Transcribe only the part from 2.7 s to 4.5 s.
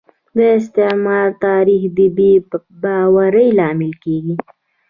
باورۍ لامل کیږي